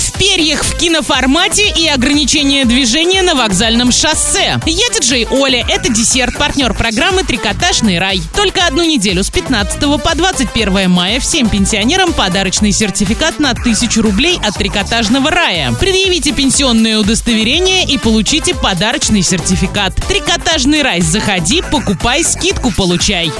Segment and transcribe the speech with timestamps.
[0.00, 4.60] в перьях в киноформате и ограничение движения на вокзальном шоссе.
[4.64, 5.64] Я диджей Оля.
[5.68, 8.22] Это десерт, партнер программы «Трикотажный рай».
[8.34, 14.38] Только одну неделю с 15 по 21 мая всем пенсионерам подарочный сертификат на 1000 рублей
[14.42, 15.72] от «Трикотажного рая».
[15.72, 19.94] Предъявите пенсионное удостоверение и получите подарочный сертификат.
[20.08, 21.00] «Трикотажный рай».
[21.02, 23.30] Заходи, покупай, скидку получай.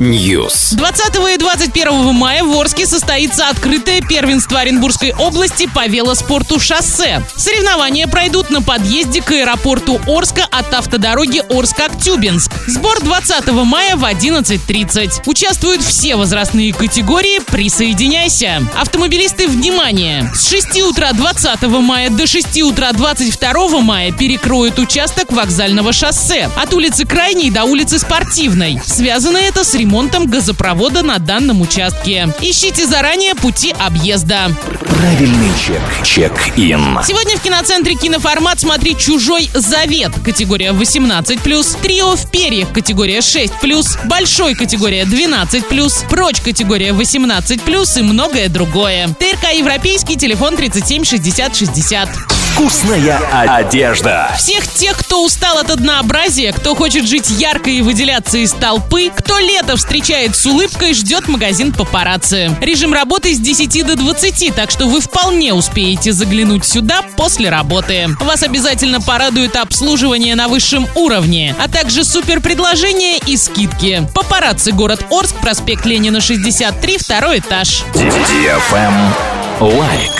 [0.00, 0.74] News.
[0.76, 7.22] 20 и 21 мая в Орске состоится открытое первенство Оренбургской области по велоспорту шоссе.
[7.36, 12.50] Соревнования пройдут на подъезде к аэропорту Орска от автодороги Орск-Актюбинск.
[12.66, 15.22] Сбор 20 мая в 11.30.
[15.26, 17.40] Участвуют все возрастные категории.
[17.40, 18.62] Присоединяйся.
[18.78, 20.30] Автомобилисты, внимание!
[20.34, 26.72] С 6 утра 20 мая до 6 утра 22 мая перекроют участок вокзального шоссе от
[26.74, 28.80] улицы Крайней до улицы Спортивной.
[28.84, 32.32] Связано это с ремонтом газопровода на данном участке.
[32.40, 34.35] Ищите заранее пути объезда.
[34.88, 35.80] Правильный чек.
[36.04, 36.98] Чек-ин.
[37.06, 44.54] Сегодня в киноцентре киноформат «Смотри чужой завет» категория 18+, «Трио в перьях» категория 6+, «Большой»
[44.54, 49.08] категория 12+, «Прочь» категория 18+, и многое другое.
[49.08, 52.08] ТРК «Европейский», телефон 37 60 60.
[52.56, 54.34] Вкусная одежда.
[54.38, 59.38] Всех тех, кто устал от однообразия, кто хочет жить ярко и выделяться из толпы, кто
[59.38, 62.56] лето встречает с улыбкой, ждет магазин папарацци.
[62.62, 68.08] Режим работы с 10 до 20, так что вы вполне успеете заглянуть сюда после работы.
[68.18, 74.08] Вас обязательно порадует обслуживание на высшем уровне, а также супер предложения и скидки.
[74.14, 77.84] Папарацци город Орск, проспект Ленина 63, второй этаж.
[79.60, 80.10] Лайк.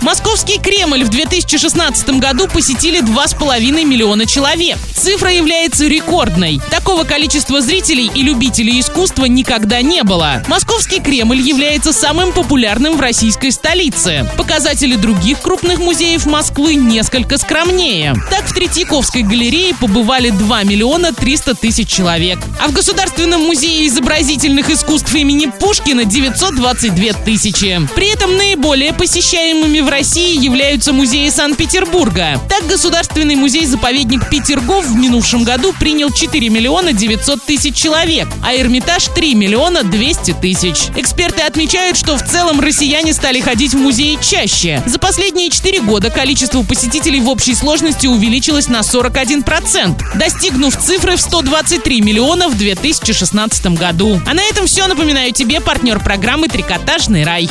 [0.00, 4.78] Московский Кремль в 2016 году посетили 2,5 миллиона человек.
[4.94, 6.60] Цифра является рекордной.
[6.86, 10.44] Такого количества зрителей и любителей искусства никогда не было.
[10.46, 14.30] Московский Кремль является самым популярным в российской столице.
[14.38, 18.14] Показатели других крупных музеев Москвы несколько скромнее.
[18.30, 22.38] Так в Третьяковской галерее побывали 2 миллиона 300 тысяч человек.
[22.60, 27.80] А в Государственном музее изобразительных искусств имени Пушкина 922 тысячи.
[27.96, 32.40] При этом наиболее посещаемыми в России являются музеи Санкт-Петербурга.
[32.48, 39.06] Так, Государственный музей-заповедник Петергоф в минувшем году принял 4 миллиона 900 тысяч человек, а Эрмитаж
[39.14, 40.88] 3 миллиона 200 тысяч.
[40.94, 44.82] Эксперты отмечают, что в целом россияне стали ходить в музеи чаще.
[44.84, 51.20] За последние 4 года количество посетителей в общей сложности увеличилось на 41%, достигнув цифры в
[51.22, 54.20] 123 миллиона в 2016 году.
[54.26, 54.86] А на этом все.
[54.86, 57.44] Напоминаю тебе партнер программы «Трикотажный рай».